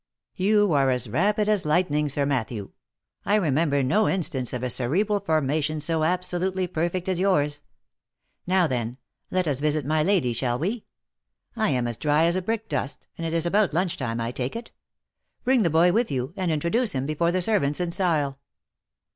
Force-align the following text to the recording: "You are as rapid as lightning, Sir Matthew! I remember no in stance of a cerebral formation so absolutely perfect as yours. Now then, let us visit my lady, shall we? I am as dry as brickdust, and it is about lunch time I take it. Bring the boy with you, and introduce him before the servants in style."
"You 0.35 0.73
are 0.73 0.89
as 0.89 1.07
rapid 1.07 1.47
as 1.47 1.63
lightning, 1.63 2.09
Sir 2.09 2.25
Matthew! 2.25 2.71
I 3.23 3.35
remember 3.35 3.83
no 3.83 4.07
in 4.07 4.23
stance 4.23 4.51
of 4.51 4.63
a 4.63 4.69
cerebral 4.71 5.19
formation 5.19 5.79
so 5.79 6.03
absolutely 6.03 6.65
perfect 6.65 7.07
as 7.07 7.19
yours. 7.19 7.61
Now 8.47 8.65
then, 8.65 8.97
let 9.29 9.47
us 9.47 9.59
visit 9.59 9.85
my 9.85 10.01
lady, 10.01 10.33
shall 10.33 10.57
we? 10.57 10.85
I 11.55 11.69
am 11.69 11.87
as 11.87 11.97
dry 11.97 12.23
as 12.23 12.35
brickdust, 12.37 13.05
and 13.15 13.27
it 13.27 13.31
is 13.33 13.45
about 13.45 13.75
lunch 13.75 13.95
time 13.97 14.19
I 14.19 14.31
take 14.31 14.55
it. 14.55 14.71
Bring 15.43 15.61
the 15.61 15.69
boy 15.69 15.91
with 15.91 16.09
you, 16.09 16.33
and 16.35 16.51
introduce 16.51 16.93
him 16.93 17.05
before 17.05 17.31
the 17.31 17.39
servants 17.39 17.79
in 17.79 17.91
style." 17.91 18.39